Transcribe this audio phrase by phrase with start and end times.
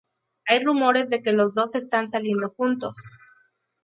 [0.47, 2.97] Hay rumores de que los dos están saliendo juntos.